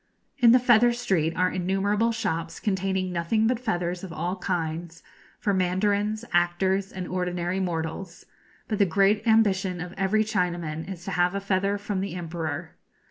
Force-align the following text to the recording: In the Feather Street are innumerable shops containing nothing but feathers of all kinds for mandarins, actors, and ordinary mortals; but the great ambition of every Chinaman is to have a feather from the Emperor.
In 0.39 0.51
the 0.51 0.57
Feather 0.57 0.93
Street 0.93 1.35
are 1.37 1.51
innumerable 1.51 2.11
shops 2.11 2.59
containing 2.59 3.11
nothing 3.11 3.45
but 3.45 3.59
feathers 3.59 4.03
of 4.03 4.11
all 4.11 4.35
kinds 4.37 5.03
for 5.39 5.53
mandarins, 5.53 6.25
actors, 6.33 6.91
and 6.91 7.07
ordinary 7.07 7.59
mortals; 7.59 8.25
but 8.67 8.79
the 8.79 8.85
great 8.87 9.21
ambition 9.27 9.79
of 9.79 9.93
every 9.97 10.23
Chinaman 10.23 10.91
is 10.91 11.05
to 11.05 11.11
have 11.11 11.35
a 11.35 11.39
feather 11.39 11.77
from 11.77 12.01
the 12.01 12.15
Emperor. 12.15 12.71